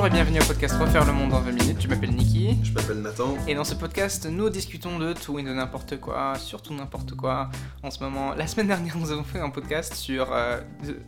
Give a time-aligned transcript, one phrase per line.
[0.00, 1.82] Bonjour et bienvenue au podcast Refaire le monde en 20 minutes.
[1.82, 2.56] Je m'appelle Niki.
[2.64, 3.36] Je m'appelle Nathan.
[3.46, 7.50] Et dans ce podcast, nous discutons de tout et de n'importe quoi, surtout n'importe quoi.
[7.82, 10.58] En ce moment, la semaine dernière, nous avons fait un podcast sur, euh,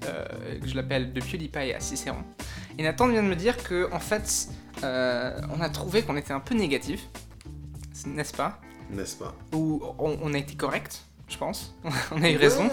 [0.04, 2.22] euh, que je l'appelle De PewDiePie à Cicéron.
[2.76, 4.48] Et Nathan vient de me dire que, en fait,
[4.84, 7.08] euh, on a trouvé qu'on était un peu négatif,
[8.04, 8.60] n'est-ce pas?
[8.90, 9.34] N'est-ce pas?
[9.54, 11.06] Ou on, on a été correct?
[11.32, 11.74] Je pense.
[12.12, 12.68] on a eu raison.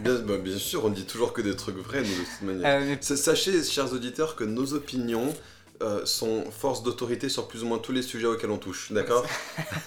[0.00, 2.82] bien, bah, bien, sûr, on dit toujours que des trucs vrais, nous, de toute manière.
[2.82, 5.34] Euh, sachez, chers auditeurs, que nos opinions
[5.82, 9.26] euh, sont force d'autorité sur plus ou moins tous les sujets auxquels on touche, d'accord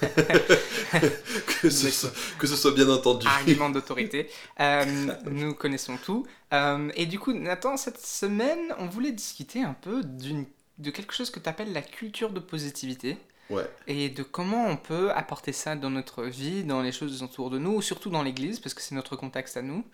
[1.62, 3.26] que, ce soit, que ce soit bien entendu.
[3.26, 4.28] Argument d'autorité.
[4.60, 4.84] Euh,
[5.30, 6.26] nous connaissons tout.
[6.94, 11.40] et du coup, Nathan, cette semaine, on voulait discuter un peu de quelque chose que
[11.40, 13.16] tu appelles la culture de positivité.
[13.86, 17.58] Et de comment on peut apporter ça dans notre vie, dans les choses autour de
[17.58, 19.84] nous, surtout dans l'Église, parce que c'est notre contexte à nous.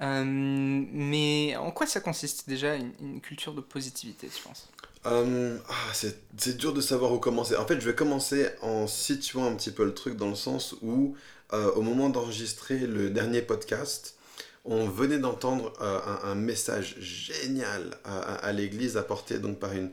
[0.00, 4.68] Euh, mais en quoi ça consiste déjà une, culture de positivité, je pense
[5.06, 7.56] euh, ah, C'est dur de savoir où commencer.
[7.56, 10.74] En fait, je vais commencer en situant un petit peu le truc dans le sens
[10.82, 11.14] où,
[11.52, 14.16] euh, au moment d'enregistrer le dernier podcast,
[14.64, 19.90] on venait d'entendre un, message génial à, à l'Église apporté donc par une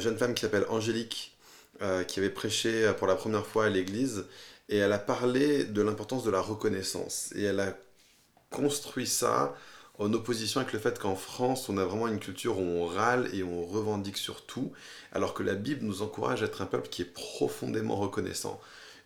[0.00, 1.32] jeune femme qui s'appelle Angélique
[1.80, 4.26] euh, qui avait prêché euh, pour la première fois à l'église,
[4.68, 7.32] et elle a parlé de l'importance de la reconnaissance.
[7.34, 7.76] Et elle a
[8.50, 9.56] construit ça
[9.98, 13.28] en opposition avec le fait qu'en France, on a vraiment une culture où on râle
[13.34, 14.72] et on revendique sur tout,
[15.12, 18.60] alors que la Bible nous encourage à être un peuple qui est profondément reconnaissant.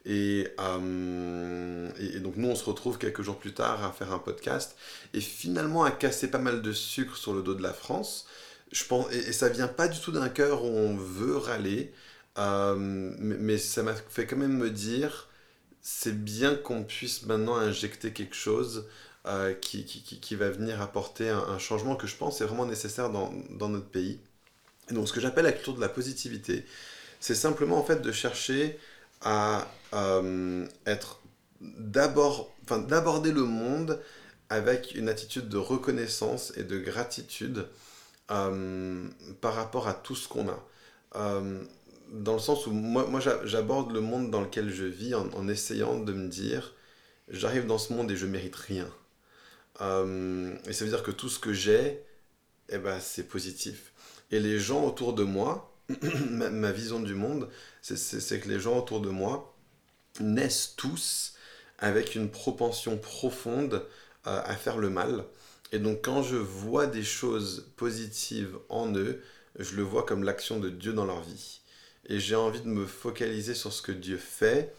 [0.05, 4.77] Et, euh, donc nous, on se retrouve quelques jours plus tard à faire un podcast
[5.14, 8.27] et finalement à casser pas mal de sucre sur le dos de la France.
[8.70, 11.92] Je pense, et, et ça vient pas du tout d'un cœur où on veut râler,
[12.39, 15.29] euh, mais, ça m'a fait quand même me dire,
[15.81, 18.87] c'est bien qu'on puisse maintenant injecter quelque chose
[19.27, 23.11] euh, qui, qui, qui, va venir apporter un, changement que je pense est vraiment nécessaire
[23.11, 24.20] dans, dans notre pays.
[24.91, 26.64] Et donc ce que j'appelle la culture de la positivité,
[27.20, 28.79] c'est simplement en fait de chercher
[29.23, 31.20] à euh, être
[31.61, 34.01] d'abord, enfin d'aborder le monde
[34.51, 37.67] avec une attitude de reconnaissance et de gratitude
[38.29, 40.68] par rapport à tout ce qu'on a
[42.11, 45.98] dans le sens où moi, moi j'aborde le monde dans lequel je vis en, essayant
[45.98, 46.74] de me dire
[47.28, 48.89] j'arrive dans ce monde et je mérite rien.
[49.80, 52.02] Euh, et ça veut dire que tout ce que j'ai,
[52.68, 53.92] eh ben, c'est positif.
[54.30, 55.74] Et les gens autour de moi,
[56.30, 57.48] ma, vision du monde,
[57.83, 59.56] c'est que les gens autour de moi
[60.20, 61.34] naissent tous
[61.78, 63.86] avec une propension profonde
[64.27, 65.24] euh, à faire le mal.
[65.73, 69.20] Et donc quand je vois des choses positives en eux,
[69.58, 71.61] je le vois comme l'action de Dieu dans leur vie
[72.08, 74.74] et j'ai envie de me focaliser sur ce que Dieu fait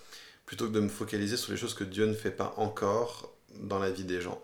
[0.45, 3.79] plutôt que de me focaliser sur les choses que Dieu ne fait pas encore dans
[3.79, 4.41] la vie des gens.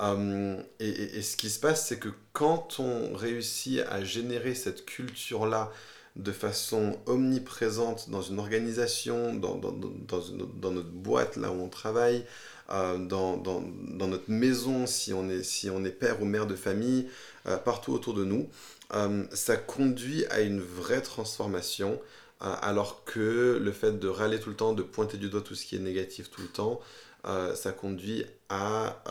[0.00, 5.70] Euh, et, ce qui se passe, c'est que quand on réussit à générer cette culture-là
[6.16, 12.24] de façon omniprésente dans une organisation, dans, dans, dans, notre boîte, là où on travaille,
[12.70, 17.08] euh, dans, notre maison, si on, est, si on est père ou mère de famille,
[17.46, 18.48] euh, partout autour de nous,
[18.92, 22.00] euh, ça conduit à une vraie transformation,
[22.42, 25.54] euh, alors que le fait de râler tout le temps, de pointer du doigt tout
[25.54, 26.80] ce qui est négatif tout le temps,
[27.26, 29.02] euh, ça conduit à,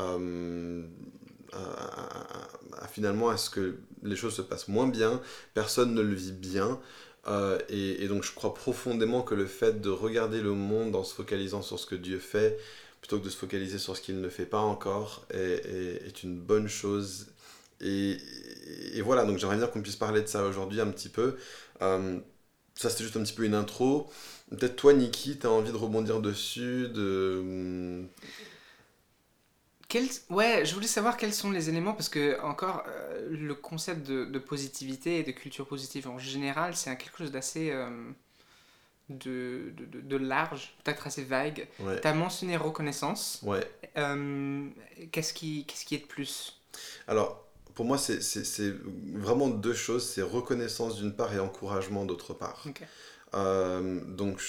[2.91, 5.21] finalement à ce que les choses se passent moins bien,
[5.53, 6.79] personne ne le vit bien.
[7.69, 11.61] Et, donc je crois profondément que le fait de regarder le monde en se focalisant
[11.61, 12.59] sur ce que Dieu fait,
[13.01, 16.67] plutôt que de se focaliser sur ce qu'il ne fait pas encore, est une bonne
[16.67, 17.32] chose
[17.81, 21.37] et, voilà, donc j'aimerais bien qu'on puisse parler de ça aujourd'hui un petit peu.
[21.81, 22.19] Euh,
[22.75, 24.09] ça, c'était juste un petit peu une intro.
[24.49, 28.03] Peut-être toi, Niki, tu as envie de rebondir dessus de...
[30.31, 34.39] Ouais, je voulais savoir quels sont les éléments, parce que, encore, euh, le concept de,
[34.39, 37.69] positivité et de culture positive en général, c'est quelque chose d'assez.
[37.71, 37.89] Euh,
[39.09, 41.67] de, de, de, large, peut-être assez vague.
[41.77, 43.41] Tu as mentionné reconnaissance.
[43.43, 43.69] Ouais.
[45.11, 46.59] qu'est-ce, qui, qu'est-ce qui est de plus?
[47.07, 47.42] Alors,
[47.75, 48.73] pour moi, c'est
[49.13, 50.07] vraiment deux choses.
[50.07, 52.65] C'est reconnaissance d'une part et encouragement d'autre part.
[53.33, 54.41] Euh, donc,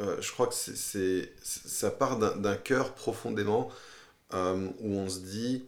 [0.00, 3.70] euh, je, crois que c'est ça part d'un cœur profondément
[4.34, 5.64] euh, où on se dit,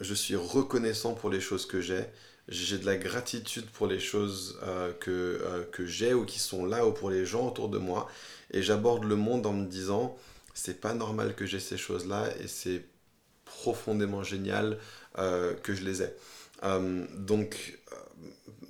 [0.00, 2.04] je suis reconnaissant pour les choses que j'ai.
[2.48, 4.60] J'ai de la gratitude pour les choses
[5.00, 8.06] que, que j'ai ou qui sont là ou pour les gens autour de moi.
[8.50, 10.14] Et j'aborde le monde en me disant,
[10.52, 12.84] c'est pas normal que j'ai ces choses-là et c'est
[13.44, 14.78] profondément génial
[15.16, 16.10] que je les ai.
[16.64, 17.96] Euh, donc, euh,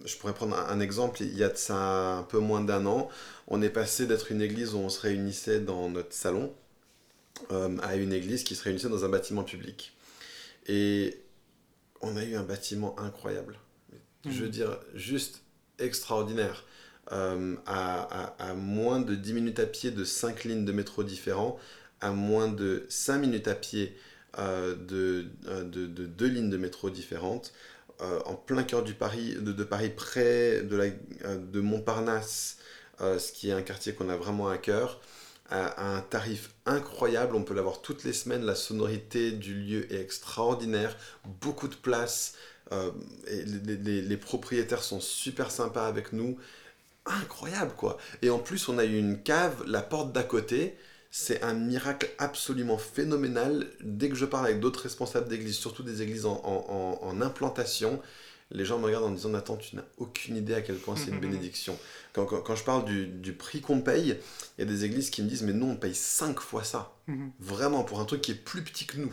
[0.05, 1.23] je pourrais prendre un, exemple.
[1.23, 3.09] Il y a de ça un peu moins d'un an,
[3.47, 6.53] on est passé d'être une église où on se réunissait dans notre salon
[7.53, 9.97] euh, à une église qui se réunissait dans un bâtiment public.
[10.67, 11.21] Et
[12.01, 13.59] on a eu un bâtiment incroyable.
[14.25, 14.51] Je veux mmh.
[14.51, 15.43] dire, juste
[15.79, 16.65] extraordinaires.
[17.13, 21.59] Euh, à, à, moins de 10 minutes à pied de 5 lignes de métro différents,
[22.01, 24.01] à moins de 5 minutes à pied euh,
[24.39, 27.53] de, de, de, deux lignes de métro différentes,
[28.01, 32.59] en plein cœur du Paris, de, Paris, près de, Montparnasse,
[32.99, 35.01] ce qui est un quartier qu'on a vraiment à cœur
[35.51, 37.37] à, un tarif incroyable.
[37.37, 38.45] On peut l'avoir toutes les semaines.
[38.45, 40.97] La sonorité du lieu est extraordinaire.
[41.41, 42.35] Beaucoup de place.
[42.73, 42.91] Euh,
[43.27, 46.39] et les, propriétaires sont super sympas avec nous.
[47.07, 47.99] Incroyable quoi.
[48.23, 50.77] Et en plus, on a eu une cave, la porte d'à côté.
[51.17, 53.69] C'est un miracle absolument phénoménal.
[53.81, 58.03] Dès que je parle avec d'autres responsables d'église, surtout des églises en implantation,
[58.51, 60.97] les gens me regardent en me disant Nathan, tu n'as aucune idée à quel point
[60.97, 61.79] c'est une bénédiction.
[62.13, 64.17] Quand, quand, je parle du, du prix qu'on paye,
[64.57, 66.93] il y a des églises qui me disent Mais nous, on paye 5 fois ça.
[67.07, 67.33] Mhm.
[67.41, 69.13] Vraiment, pour un truc qui est plus petit que nous.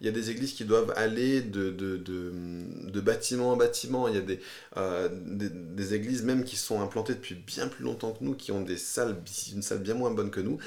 [0.00, 2.32] Il y a des églises qui doivent aller de, de, de,
[2.90, 4.08] de bâtiment en bâtiment.
[4.08, 4.40] Il y a des,
[4.76, 8.50] euh, des, des, églises même qui sont implantées depuis bien plus longtemps que nous, qui
[8.50, 9.16] ont des salles,
[9.52, 10.58] une salle bien moins bonne que nous.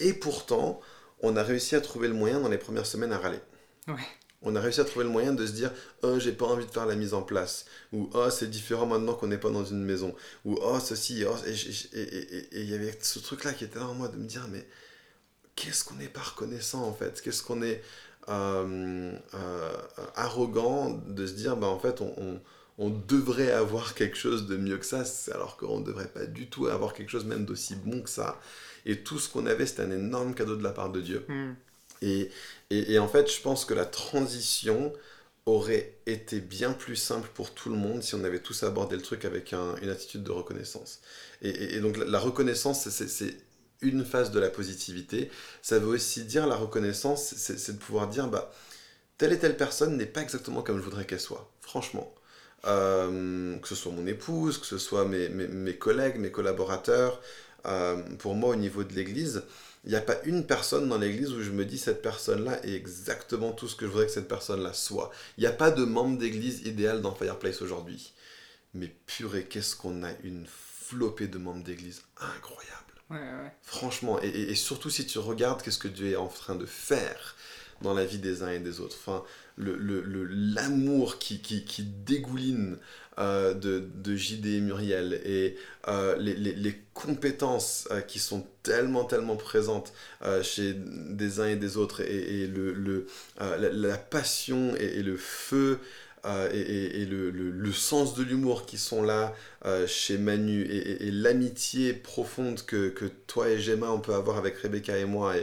[0.00, 0.80] Et pourtant,
[1.20, 3.40] on a réussi à trouver le moyen dans les premières semaines à râler.
[3.86, 3.94] Ouais.
[4.40, 5.72] On a réussi à trouver le moyen de se dire
[6.02, 9.14] oh j'ai pas envie de faire la mise en place ou oh c'est différent maintenant
[9.14, 10.14] qu'on n'est pas dans une maison
[10.44, 13.94] ou oh ceci oh, et il y avait ce truc là qui était là en
[13.94, 14.64] moi de me dire mais
[15.56, 17.20] qu'est-ce qu'on n'est pas reconnaissant en fait?
[17.20, 17.82] Qu'est-ce qu'on est
[18.28, 19.76] euh, euh,
[20.14, 22.40] arrogant de se dire bah en fait on,
[22.78, 25.02] on, devrait avoir quelque chose de mieux que ça
[25.34, 28.38] alors qu'on ne devrait pas du tout avoir quelque chose même d'aussi bon que ça
[28.86, 31.54] et tout ce qu'on avait c'était un énorme cadeau de la part de Dieu hmm.
[32.02, 32.30] Et,
[32.70, 34.92] et, en fait, je pense que la transition
[35.46, 39.02] aurait été bien plus simple pour tout le monde si on avait tous abordé le
[39.02, 41.00] truc avec une attitude de reconnaissance.
[41.42, 43.36] Et, et donc la, reconnaissance, c'est
[43.80, 45.30] une phase de la positivité.
[45.62, 48.52] Ça veut aussi dire la reconnaissance, c'est de pouvoir dire, bah,
[49.16, 52.14] telle et telle personne n'est pas exactement comme je voudrais qu'elle soit, franchement.
[52.66, 57.22] Euh, que ce soit mon épouse, que ce soit mes, mes, mes collègues, mes collaborateurs,
[57.68, 59.44] euh, pour moi au niveau de l'Église,
[59.84, 62.74] il n'y a pas une personne dans l'église où je me dis cette personne-là est
[62.74, 65.10] exactement tout ce que je voudrais que cette personne-là soit.
[65.36, 68.12] Il n'y a pas de membre d'église idéal dans Fireplace aujourd'hui.
[68.74, 70.46] Mais purée, qu'est-ce qu'on a une
[70.88, 72.74] flopée de membres d'église incroyable.
[73.62, 77.36] Franchement, et, surtout si tu regardes qu'est-ce que Dieu est en train de faire
[77.82, 78.96] dans la vie des uns et des autres.
[79.00, 79.22] Enfin,
[79.56, 82.76] l'amour le, qui, qui, qui, dégouline
[83.18, 85.56] euh, de, de JD et Muriel et
[85.88, 89.92] euh, les, les, les, compétences euh, qui sont tellement, tellement présentes
[90.42, 93.06] chez des uns et des autres et, et le, le
[93.40, 95.80] la, passion et, le feu
[96.52, 99.34] et, et le, le, sens de l'humour qui sont là
[99.86, 104.96] chez Manu et, l'amitié profonde que, que, toi et Gemma on peut avoir avec Rebecca
[104.98, 105.34] et moi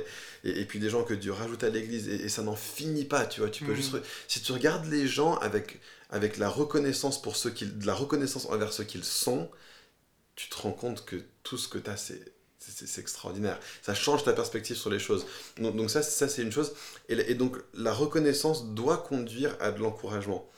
[0.44, 3.40] et, puis des gens que Dieu rajoute à l'église et, ça n'en finit pas tu
[3.40, 3.78] vois tu peux mhm.
[3.78, 3.96] juste
[4.28, 5.80] si tu regardes les gens avec
[6.10, 9.50] avec la reconnaissance pour ceux qu'ils, de la reconnaissance envers ceux qu'ils sont,
[10.36, 12.22] tu te rends compte que tout ce que tu as, c'est,
[12.60, 13.60] c'est, extraordinaire.
[13.82, 15.26] Ça change ta perspective sur les choses.
[15.58, 16.74] Donc, donc ça, ça c'est une chose.
[17.10, 20.50] Et, et, donc la reconnaissance doit conduire à de l'encouragement.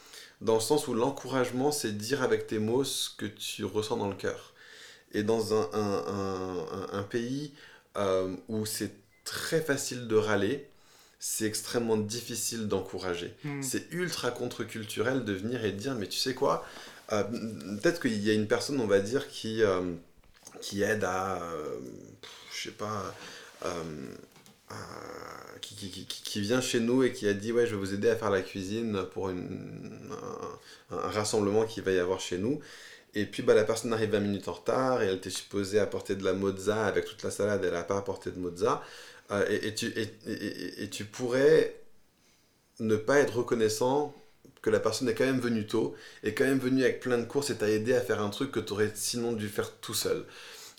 [0.41, 4.07] Dans le sens où l'encouragement, c'est dire avec tes mots ce que tu ressens dans
[4.09, 4.53] le cœur.
[5.13, 7.53] Et dans un, un, un, un pays
[7.97, 8.91] euh, où c'est
[9.23, 10.69] très facile de râler,
[11.19, 13.33] c'est extrêmement difficile d'encourager.
[13.43, 13.61] Hmm.
[13.61, 16.65] C'est ultra contre-culturel de venir et de dire, mais tu sais quoi,
[17.11, 17.23] euh,
[17.81, 19.93] peut-être qu'il y a une personne, on va dire, qui, euh,
[20.61, 21.41] qui aide à,
[22.53, 23.15] je sais pas,
[25.61, 28.09] qui, qui, qui, vient chez nous et qui a dit, ouais, je vais vous aider
[28.09, 30.09] à faire la cuisine pour une,
[30.91, 32.59] un, rassemblement qu'il va y avoir chez nous.
[33.13, 36.15] Et puis bah, la personne arrive 20 minutes en retard et elle était supposée apporter
[36.15, 38.83] de la mozza avec toute la salade, elle n'a pas apporté de mozza.
[39.31, 41.75] Euh, et, tu, et, tu pourrais
[42.79, 44.15] ne pas être reconnaissant
[44.61, 47.25] que la personne est quand même venue tôt, est quand même venue avec plein de
[47.25, 49.93] courses et t'a aidé à faire un truc que tu aurais sinon dû faire tout
[49.93, 50.25] seul.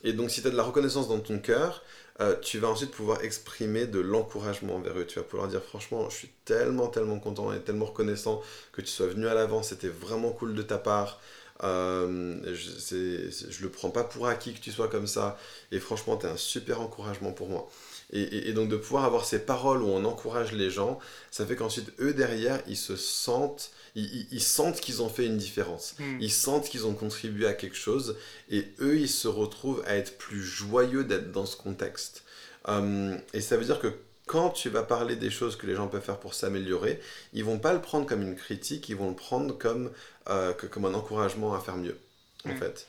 [0.04, 1.83] Et donc si tu as de la reconnaissance dans ton cœur,
[2.20, 5.06] euh, tu vas ensuite pouvoir exprimer de l'encouragement envers eux.
[5.06, 8.88] Tu vas pouvoir dire franchement, je suis tellement, tellement content et tellement reconnaissant que tu
[8.88, 11.20] sois venu à l'avant, c'était vraiment cool de ta part.
[11.64, 15.38] Euh, je, je le prends pas pour acquis que tu sois comme ça.
[15.72, 17.68] Et franchement, tu es un super encouragement pour moi.
[18.10, 20.98] Et, donc de pouvoir avoir ces paroles où on encourage les gens,
[21.30, 25.95] ça fait qu'ensuite eux derrière, ils se sentent, ils, sentent qu'ils ont fait une différence.
[25.99, 26.19] Hmm.
[26.21, 28.17] Ils sentent qu'ils ont contribué à quelque chose.
[28.50, 32.25] Et eux, ils se retrouvent à être plus joyeux d'être dans ce contexte.
[32.69, 33.93] Euh, et ça veut dire que
[34.26, 37.00] quand tu vas parler des choses que les gens peuvent faire pour s'améliorer,
[37.33, 39.90] ils vont pas le prendre comme une critique, ils vont le prendre comme,
[40.28, 41.99] euh, comme un encouragement à faire mieux,
[42.45, 42.59] en hmm.
[42.59, 42.87] fait.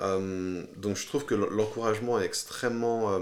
[0.00, 3.20] Euh, donc je trouve que l'encouragement est extrêmement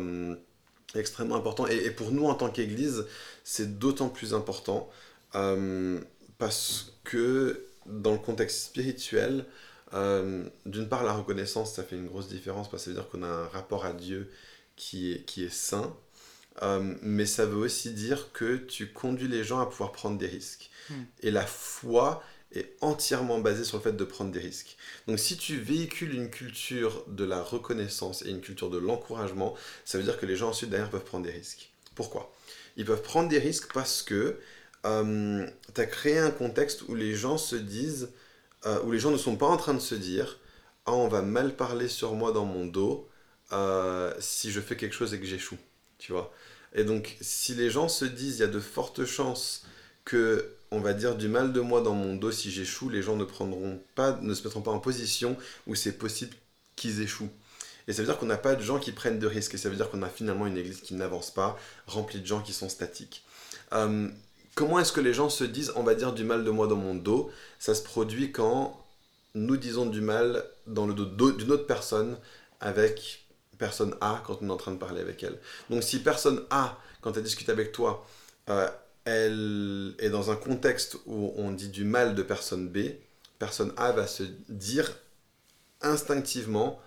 [0.94, 1.66] extrêmement important.
[1.66, 3.06] Et, pour nous, en tant qu'Église,
[3.44, 4.88] c'est d'autant plus important
[5.34, 6.00] euh,
[6.38, 9.44] parce que dans le contexte spirituel,
[9.92, 13.22] D'une part, la reconnaissance, ça fait une grosse différence parce que ça veut dire qu'on
[13.22, 14.30] a un rapport à Dieu
[14.76, 15.96] qui est, qui est sain.
[17.02, 20.68] mais ça veut aussi dire que tu conduis les gens à pouvoir prendre des risques.
[20.90, 21.04] Hmm.
[21.22, 24.76] Et la foi, est entièrement basé sur le fait de prendre des risques.
[25.06, 29.54] Donc si tu véhicules une culture de la reconnaissance et une culture de l'encouragement,
[29.84, 31.70] ça veut dire que les gens ensuite derrière peuvent prendre des risques.
[31.94, 32.32] Pourquoi?
[32.76, 34.38] Ils peuvent prendre des risques parce que
[34.86, 38.10] euh, tu as créé un contexte où les gens se disent,
[38.66, 40.38] euh, où les gens ne sont pas en train de se dire,
[40.86, 43.08] ah on va mal parler sur moi dans mon dos
[43.52, 45.58] euh, si je fais quelque chose et que j'échoue,
[45.98, 46.32] tu vois.
[46.74, 49.64] Et donc si les gens se disent, il y a de fortes chances
[50.04, 53.16] que on va dire du mal de moi dans mon dos si j'échoue, les gens
[53.16, 56.34] ne prendront pas, ne se mettront pas en position où c'est possible
[56.76, 57.30] qu'ils échouent.
[57.86, 59.70] Et ça veut dire qu'on n'a pas de gens qui prennent de risques, et ça
[59.70, 62.68] veut dire qu'on a finalement une église qui n'avance pas, remplie de gens qui sont
[62.68, 63.24] statiques.
[63.72, 64.08] Euh,
[64.58, 66.74] comment est-ce que les gens se disent, on va dire du mal de moi dans
[66.74, 67.30] mon dos?
[67.60, 68.84] Ça se produit quand
[69.36, 72.18] nous disons du mal dans le dos d'une autre personne
[72.58, 73.24] avec
[73.56, 75.38] personne A quand on est en train de parler avec elle.
[75.70, 78.04] Donc si personne A, quand elle discute avec toi,
[78.50, 78.68] euh,
[79.04, 82.78] elle est dans un contexte où on dit du mal de personne B,
[83.38, 84.92] personne A va se dire
[85.82, 86.82] instinctivement,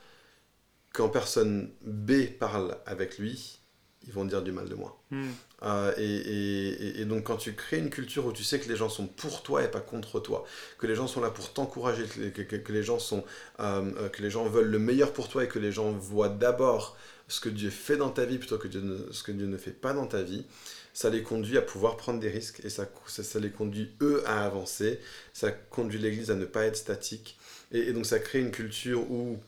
[0.91, 3.60] quand personne B parle avec lui,
[4.08, 4.98] ils vont dire du mal de moi.
[5.12, 5.29] Hmm.
[5.63, 9.08] Euh, et, donc quand tu crées une culture où tu sais que les gens sont
[9.08, 10.46] pour toi et pas contre toi,
[10.79, 13.24] que les gens sont là pour t'encourager, que, les gens sont,
[13.60, 16.29] euh, euh, que les gens veulent le meilleur pour toi et que les gens voient
[16.29, 18.67] d'abord ce que Dieu fait dans ta vie plutôt que
[19.12, 20.46] ce que Dieu ne fait pas dans ta vie,
[20.93, 24.46] ça les conduit à pouvoir prendre des risques et ça, ça, les conduit eux à
[24.46, 25.00] avancer,
[25.34, 27.38] ça conduit l'Église à ne pas être statique.
[27.72, 29.39] Et, donc ça crée une culture où,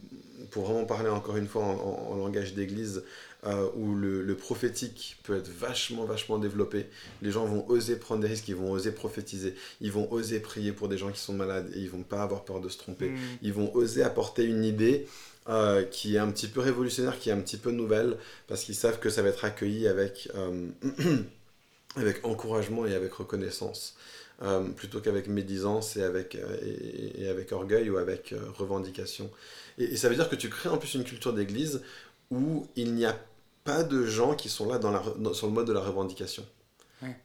[0.51, 3.03] pour vraiment parler encore une fois en, langage d'Église,
[3.45, 6.87] euh, où le, prophétique peut être vachement, vachement développé.
[7.21, 10.71] Les gens vont oser prendre des risques, ils vont oser prophétiser, ils vont oser prier
[10.71, 13.09] pour des gens qui sont malades et ils vont pas avoir peur de se tromper.
[13.09, 13.17] Mm.
[13.41, 15.05] Ils vont oser apporter une idée
[15.49, 18.15] euh, qui est un petit peu révolutionnaire, qui est un petit peu nouvelle,
[18.47, 20.69] parce qu'ils savent que ça va être accueilli avec, euh,
[21.97, 23.97] avec encouragement et avec reconnaissance,
[24.41, 26.37] euh, plutôt qu'avec médisance et avec,
[27.17, 29.29] et, avec orgueil ou avec revendication.
[29.77, 31.81] Et, ça veut dire que tu crées en plus une culture d'église
[32.31, 33.19] où il n'y a
[33.63, 35.01] pas de gens qui sont là dans la,
[35.33, 36.45] sur le mode de la revendication.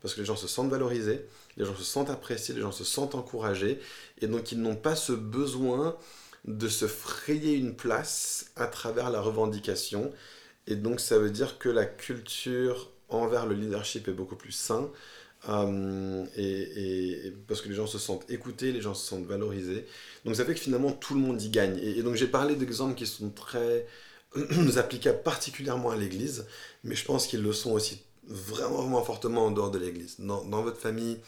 [0.02, 1.24] Parce que les gens se sentent valorisés,
[1.56, 3.78] les gens se sentent appréciés, les gens se sentent encouragés,
[4.20, 5.96] et donc ils n'ont pas ce besoin
[6.44, 10.12] de se frayer une place à travers la revendication.
[10.66, 14.90] Et donc ça veut dire que la culture envers le leadership est beaucoup plus sain.
[15.48, 19.86] Euh, et, parce que les gens se sentent écoutés, les gens se sentent valorisés.
[20.24, 21.78] Donc ça fait que finalement tout le monde y gagne.
[21.78, 23.86] Et, donc j'ai parlé d'exemples qui sont très
[24.76, 26.46] applicables particulièrement à l'Église,
[26.84, 30.16] mais je pense qu'ils le sont aussi vraiment, vraiment fortement en dehors de l'Église.
[30.18, 31.18] Dans, votre famille,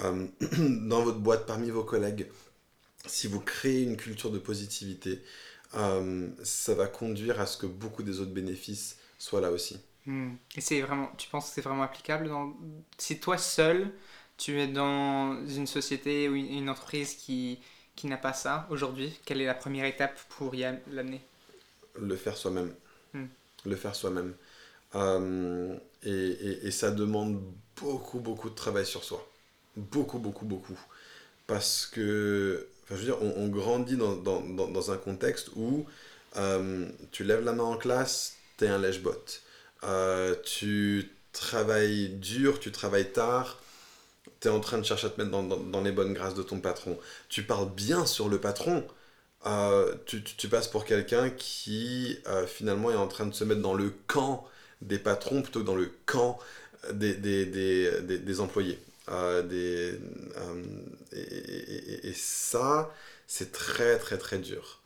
[0.00, 0.26] euh,
[0.88, 2.28] dans votre boîte, parmi vos collègues,
[3.06, 5.22] si vous créez une culture de positivité,
[5.74, 9.78] euh, ça va conduire à ce que beaucoup des autres bénéfices soient là aussi.
[10.06, 10.34] Hmm.
[10.56, 12.30] Et c'est vraiment, tu penses que c'est vraiment applicable.
[12.96, 13.92] Si toi seul,
[14.38, 17.58] tu es dans une société ou une entreprise qui,
[17.96, 20.60] qui n'a pas ça aujourd'hui, quelle est la première étape pour y
[20.90, 21.20] l'amener?
[22.00, 22.72] Le faire soi-même.
[23.14, 23.26] Hmm.
[23.64, 24.34] Le faire soi-même.
[24.94, 27.42] Euh, et, et, et, ça demande
[27.80, 29.28] beaucoup, beaucoup de travail sur soi.
[29.76, 30.78] Beaucoup, beaucoup, beaucoup.
[31.46, 35.86] Parce que je veux dire, on, grandit dans, dans, dans, un contexte où
[36.36, 39.40] euh, tu lèves la main en classe, tu es un lèche-bot.
[39.84, 43.60] Euh, tu travailles dur, tu travailles tard,
[44.40, 46.42] tu es en train de chercher à te mettre dans, dans, les bonnes grâces de
[46.42, 46.98] ton patron.
[47.28, 48.86] Tu parles bien sur le patron.
[49.46, 53.92] Euh, tu, passes pour quelqu'un qui finalement est en train de se mettre dans le
[54.06, 54.48] camp
[54.82, 56.38] des patrons plutôt que dans le camp
[56.92, 58.78] des, des, des, des employés.
[59.08, 59.96] Euh,
[60.36, 60.62] euh,
[61.12, 62.92] et, ça,
[63.26, 64.80] c'est très très très dur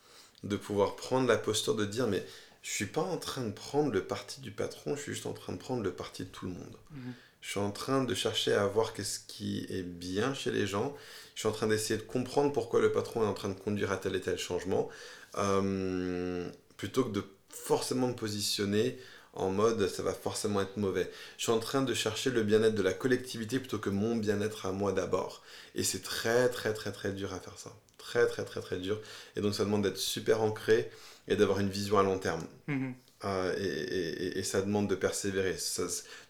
[0.45, 2.25] de pouvoir prendre la posture de dire mais
[2.63, 5.33] je suis pas en train de prendre le parti du patron, je suis juste en
[5.33, 6.77] train de prendre le parti de tout le monde.
[6.91, 7.15] Mhm.
[7.41, 10.95] Je suis en train de chercher à voir qu'est-ce qui est bien chez les gens.
[11.35, 13.93] Je suis en train d'essayer de comprendre pourquoi le patron est en train de conduire
[13.93, 14.89] à tel et tel changement,
[15.39, 18.99] euh, plutôt que de forcément me positionner
[19.33, 21.11] en mode ça va forcément être mauvais.
[21.39, 24.67] Je suis en train de chercher le bien-être de la collectivité plutôt que mon bien-être
[24.67, 25.43] à moi d'abord.
[25.75, 27.73] Et c'est très très très très dur à faire ça.
[27.99, 29.01] Très très très très dur.
[29.37, 30.91] Et donc ça demande d'être super ancré
[31.29, 32.45] et d'avoir une vision à long terme.
[32.67, 32.95] Mhm.
[33.25, 33.55] Euh,
[34.35, 35.57] et, ça demande de persévérer.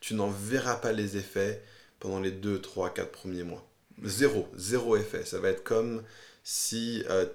[0.01, 1.63] tu n'en verras pas les effets
[2.01, 3.67] pendant les 2, 3, 4 premiers mois.
[4.03, 5.25] Zéro, zéro effet.
[5.25, 6.03] Ça va être comme
[6.43, 7.27] si euh,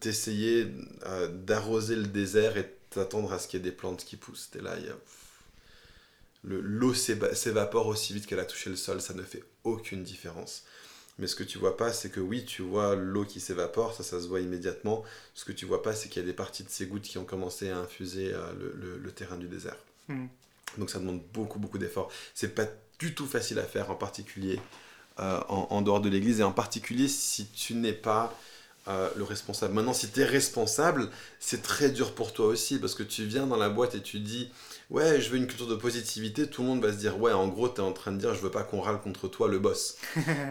[0.00, 0.68] tu essayais
[1.06, 4.50] euh, d'arroser le désert et t'attendre à ce qu'il y ait des plantes qui poussent.
[4.58, 4.92] Et là, il.
[6.44, 10.64] L'eau s'évapore aussi vite qu'elle a touché le sol, ça ne fait aucune différence.
[11.18, 14.02] Mais ce que tu vois pas, c'est que oui, tu vois l'eau qui s'évapore, ça,
[14.02, 15.02] ça se voit immédiatement.
[15.34, 17.18] Ce que tu vois pas, c'est qu'il y a des parties de ces gouttes qui
[17.18, 19.76] ont commencé à infuser le, le, terrain du désert.
[20.08, 20.26] Hmm.
[20.76, 22.10] Donc ça demande beaucoup, beaucoup d'efforts.
[22.34, 22.66] C'est pas
[22.98, 24.60] du tout facile à faire, en particulier
[25.20, 28.38] euh, en, dehors de l'église, et en particulier si tu n'es pas
[28.86, 29.74] euh, le responsable.
[29.74, 31.10] Maintenant, si tu es responsable,
[31.40, 34.20] c'est très dur pour toi aussi, parce que tu viens dans la boîte et tu
[34.20, 34.48] dis,
[34.90, 37.48] ouais, je veux une culture de positivité, tout le monde va se dire, ouais, en
[37.48, 39.58] gros, tu es en train de dire, je veux pas qu'on râle contre toi, le
[39.58, 39.96] boss.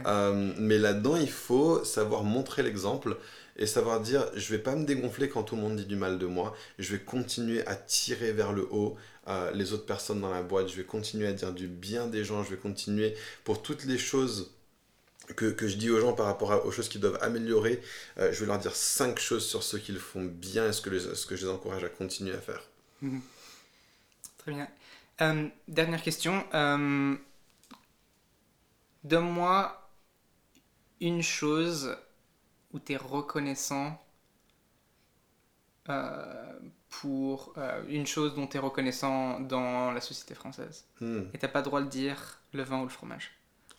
[0.06, 3.18] Euh, mais là-dedans, il faut savoir montrer l'exemple
[3.58, 6.18] et savoir dire, je vais pas me dégonfler quand tout le monde dit du mal
[6.18, 8.96] de moi, je vais continuer à tirer vers le haut,
[9.54, 12.44] les autres personnes dans la boîte, je vais continuer à dire du bien des gens,
[12.44, 14.52] je vais continuer pour toutes les choses
[15.36, 17.82] que, que je dis aux gens par rapport aux choses qu'ils doivent améliorer,
[18.18, 20.90] euh, je vais leur dire cinq choses sur ce qu'ils font bien et ce que,
[20.90, 22.64] les, ce que je les encourage à continuer à faire.
[23.02, 23.22] Mhm.
[24.48, 24.70] Très bien.
[25.20, 26.42] Euh, dernière question.
[26.54, 27.18] Euh,
[29.04, 29.90] donne-moi
[31.02, 31.98] une chose
[32.72, 34.02] où tu es reconnaissant
[36.90, 40.86] pour euh, une chose dont tu es reconnaissant dans la société française.
[41.02, 41.24] Hmm.
[41.34, 43.32] Et t'as pas le droit de dire le vin ou le fromage.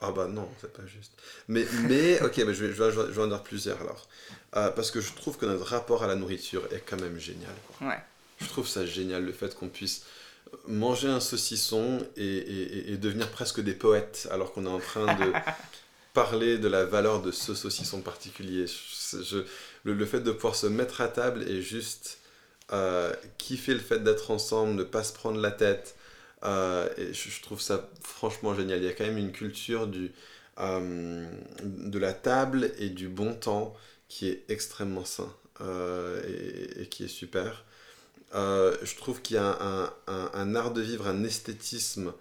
[0.02, 1.12] Ah bah non, c'est pas juste.
[1.48, 4.06] Mais, mais ok, je, vais, je, vais, je, vais, en dire plusieurs alors.
[4.52, 7.54] Parce que je trouve que notre rapport à la nourriture est quand même génial.
[7.80, 8.02] Ouais.
[8.40, 10.04] Je trouve ça génial le fait qu'on puisse
[10.66, 15.06] manger un saucisson et, et, et, devenir presque des poètes alors qu'on est en train
[15.14, 15.32] de
[16.14, 18.66] parler de la valeur de ce saucisson particulier.
[18.66, 19.44] Je,
[19.84, 22.18] le, le, fait de pouvoir se mettre à table et juste
[22.72, 25.96] euh, kiffer le fait d'être ensemble, ne pas se prendre la tête.
[26.44, 28.78] Euh, et je, trouve ça franchement génial.
[28.78, 30.12] Il y a quand même une culture du,
[30.58, 31.26] euh,
[31.62, 33.74] de la table et du bon temps
[34.08, 37.64] qui est extrêmement sain et, qui est super.
[38.32, 42.12] Je trouve qu'il y a un, un, art de vivre, un esthétisme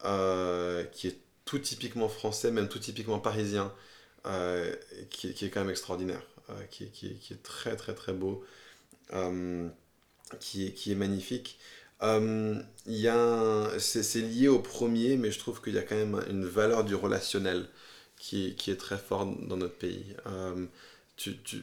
[0.00, 3.72] qui est tout typiquement français, même tout typiquement parisien,
[5.10, 6.22] qui, qui, est quand même extraordinaire,
[6.70, 8.44] qui, qui, qui, est très très très beau
[10.40, 11.58] qui est, qui est magnifique.
[12.02, 12.62] Euh,
[13.78, 16.94] c'est lié au premier, mais je trouve qu'il y a quand même une valeur du
[16.94, 17.68] relationnel
[18.18, 20.16] qui, est très forte dans notre pays.
[20.26, 20.66] Euh,
[21.16, 21.62] tu, tu,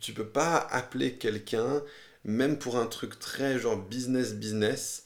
[0.00, 1.82] tu, peux pas appeler quelqu'un,
[2.24, 5.04] même pour un truc très genre business business,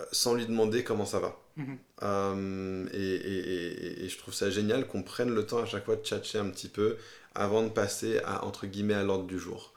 [0.00, 1.38] euh, sans lui demander comment ça va.
[1.58, 2.88] Mm-hmm.
[2.92, 6.02] et, et, et, je trouve ça génial qu'on prenne le temps à chaque fois de
[6.02, 6.98] tchatcher un petit peu
[7.34, 9.72] avant de passer à, entre guillemets à l'ordre du jour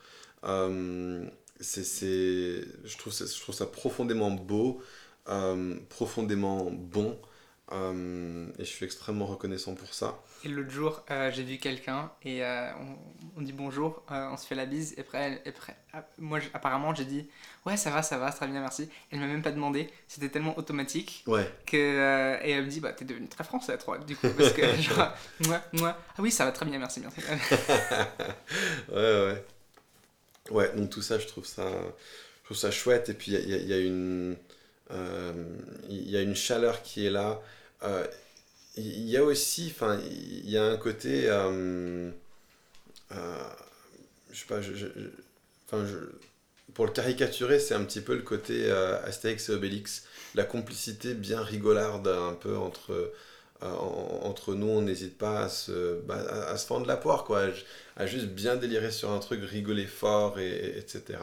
[1.59, 4.81] c'est, je, trouve ça, je trouve ça profondément beau,
[5.27, 7.17] euh, profondément bon.
[7.71, 10.19] Euh, et je suis extrêmement reconnaissant pour ça.
[10.43, 12.41] Et l'autre jour, euh, j'ai vu quelqu'un et
[13.37, 14.93] on, dit bonjour, on se fait la bise.
[14.97, 17.27] Et après, et après ah, moi, apparemment, j'ai dit
[17.65, 18.89] ouais, ça va, ça va, très bien, merci.
[19.11, 19.89] Elle m'a même pas demandé.
[20.07, 21.47] C'était tellement automatique ouais.
[21.65, 24.75] que et elle me dit bah t'es devenu très français, toi, du coup, parce que
[24.81, 25.13] genre
[25.45, 27.21] moi, moi, ah oui, ça va très bien, merci, merci.
[28.91, 29.43] ouais, ouais.
[30.51, 33.09] Ouais, donc tout ça, je trouve ça, je trouve ça chouette.
[33.09, 34.35] Et puis, il y, y a, une,
[34.91, 35.33] euh,
[35.89, 37.39] il y a une chaleur qui est là.
[37.83, 38.05] Euh,
[38.77, 42.11] il y a aussi, enfin, il y a un côté, euh,
[43.11, 44.87] je sais pas, je,
[46.73, 51.41] pour le caricaturer, c'est un petit peu le côté Astérix et Obélix, la complicité bien
[51.41, 53.11] rigolarde un peu entre
[53.61, 56.15] entre nous, on n'hésite pas à se, bah,
[56.47, 57.47] à, se fendre la poire, quoi,
[57.97, 61.19] à, juste bien délirer sur un truc, rigoler fort, et, etc.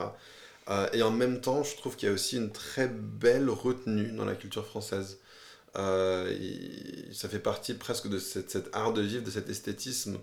[0.69, 4.13] Euh, et en même temps, je trouve qu'il y a aussi une très belle retenue
[4.13, 5.19] dans la culture française.
[5.79, 6.35] Euh,
[7.13, 10.19] ça fait partie presque de cet art de vivre, de cet esthétisme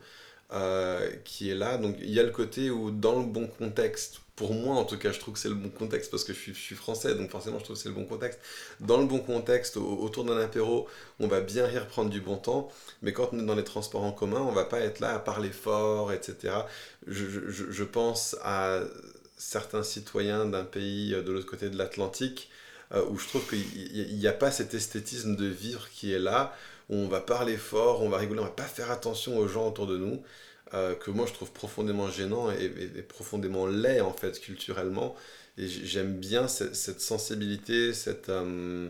[0.51, 1.77] euh, qui est là.
[1.77, 4.97] Donc il y a le côté où dans le bon contexte, pour moi en tout
[4.97, 7.59] cas, je trouve que c'est le bon contexte parce que je suis, français, donc forcément
[7.59, 8.39] je trouve que c'est le bon contexte.
[8.79, 10.87] Dans le bon contexte, autour d'un apéro,
[11.19, 14.03] on va bien rire, prendre du bon temps, mais quand on est dans les transports
[14.03, 16.53] en commun, on va pas être là à parler fort, etc.
[17.07, 18.81] Je pense à
[19.37, 22.49] certains citoyens d'un pays de l'autre côté de l'Atlantique
[22.93, 26.55] euh, où je trouve qu'il n'y a pas cet esthétisme de vivre qui est là,
[26.89, 29.67] où on va parler fort, on va rigoler, on va pas faire attention aux gens
[29.67, 30.21] autour de nous.
[30.73, 32.67] Euh, que moi je trouve profondément gênant et,
[33.03, 35.15] profondément laid en fait culturellement.
[35.57, 38.89] Et j'aime bien cette, sensibilité, cette, euh,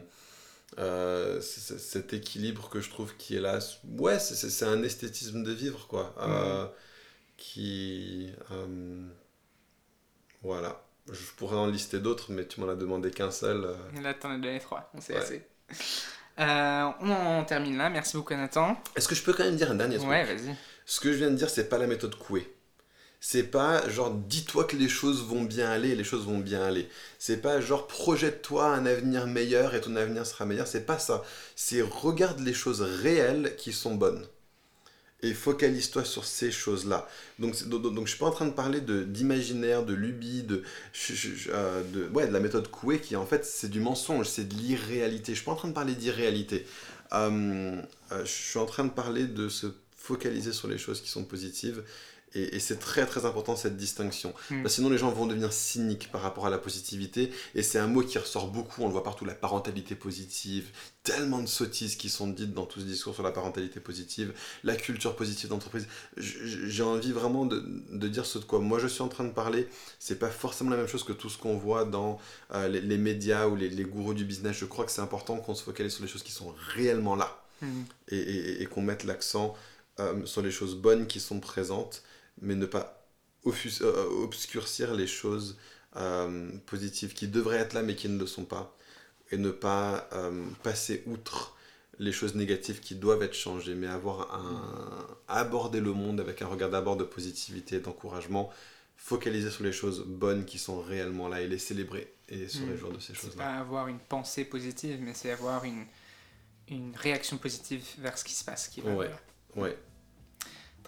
[0.78, 3.60] euh, cet équilibre que je trouve qui est là.
[3.98, 6.16] Ouais, c'est un esthétisme de vivre quoi.
[6.18, 6.70] Mm.
[7.36, 8.32] qui.
[10.42, 10.86] voilà.
[11.12, 13.76] Je pourrais en lister d'autres, mais tu m'en as demandé qu'un seul.
[14.02, 15.46] Là, t'en as donné trois, on sait assez.
[16.38, 18.78] on en termine là, merci beaucoup Nathan.
[18.96, 20.10] Est-ce que je peux quand même dire un dernier truc?
[20.10, 20.56] Ouais, vas-y.
[20.86, 22.54] Ce que je viens de dire, c'est pas la méthode Coué.
[23.26, 26.62] C'est pas genre dis-toi que les choses vont bien aller et les choses vont bien
[26.62, 26.90] aller.
[27.20, 30.68] C'est pas genre projette-toi un avenir meilleur et ton avenir sera meilleur.
[30.68, 31.24] C'est pas ça.
[31.56, 34.28] C'est regarde les choses réelles qui sont bonnes.
[35.24, 37.08] Et focalise-toi sur ces choses-là.
[37.40, 40.64] Donc, donc, je suis pas en train de parler d'imaginaire, de, lubie, de,
[41.50, 44.54] euh, de, ouais, de la méthode Coué qui en fait c'est du mensonge, c'est de
[44.54, 45.32] l'irréalité.
[45.32, 46.68] Je suis pas en train de parler d'irréalité.
[47.14, 47.82] Euh,
[48.12, 51.24] euh, je suis en train de parler de se focaliser sur les choses qui sont
[51.24, 51.84] positives
[52.36, 54.34] et, c'est très très important cette distinction.
[54.50, 54.68] Hmm.
[54.68, 57.32] sinon les gens vont devenir cyniques par rapport à la positivité.
[57.56, 60.70] Et c'est un mot qui ressort beaucoup, on le voit partout, la parentalité positive.
[61.04, 64.76] Tellement de sottises qui sont dites dans tout ce discours sur la parentalité positive, la
[64.76, 65.88] culture positive d'entreprise.
[66.18, 69.34] J'ai envie vraiment de, de, dire ce de quoi moi je suis en train de
[69.34, 69.68] parler.
[70.00, 72.20] C'est pas forcément la même chose que tout ce qu'on voit dans
[72.54, 74.56] euh, les, médias ou les, les, gourous du business.
[74.58, 77.40] Je crois que c'est important qu'on se focalise sur les choses qui sont réellement là.
[77.62, 77.84] Hmm.
[78.10, 79.56] Et, et, qu'on mette l'accent
[80.00, 82.02] euh, sur les choses bonnes qui sont présentes
[82.42, 83.04] mais ne pas
[83.46, 85.58] euh, obscurcir les choses
[85.96, 88.76] euh, positives qui devraient être là mais qui ne le sont pas,
[89.32, 91.56] et ne pas euh, passer outre
[92.00, 96.48] les choses négatives qui doivent être changées, mais avoir un, aborder le monde avec un
[96.48, 98.50] regard d'abord de positivité et d'encouragement,
[98.96, 102.70] focaliser sur les choses bonnes qui sont réellement là et les célébrer et se hmm.
[102.70, 103.32] réjouir de ces choses-là.
[103.32, 105.86] C'est pas avoir une pensée positive, mais c'est avoir une,
[106.70, 108.70] une réaction positive vers ce qui se passe.
[108.70, 109.12] Qui va ouais,
[109.56, 109.78] ouais.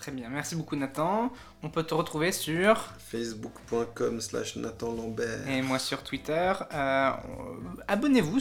[0.05, 1.31] Très bien, merci beaucoup Nathan.
[1.63, 5.49] On peut te retrouver sur facebook.com slash Nathan Lambert.
[5.49, 6.53] Et moi sur Twitter.
[6.75, 7.09] Euh,
[7.87, 8.37] abonnez-vous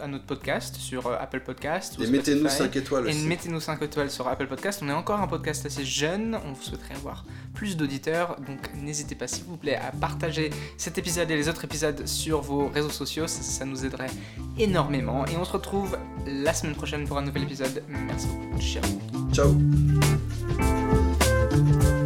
[0.00, 1.96] à notre podcast sur euh, Apple Podcast.
[2.00, 3.24] et mettez-nous 5 étoiles aussi.
[3.24, 4.78] Et mettez-nous 5 étoiles sur Apple Podcast.
[4.84, 6.38] On est encore un podcast assez jeune.
[6.46, 8.36] On souhaiterait avoir plus d'auditeurs.
[8.46, 12.40] Donc n'hésitez pas s'il vous plaît à partager cet épisode et les autres épisodes sur
[12.40, 13.26] vos réseaux sociaux.
[13.26, 14.12] Ça, nous aiderait
[14.56, 15.26] énormément.
[15.26, 17.82] Et on se retrouve la semaine prochaine pour un nouvel épisode.
[17.88, 18.60] Merci beaucoup.
[18.60, 18.84] Ciao.
[19.32, 20.27] Ciao.
[20.56, 21.97] thank you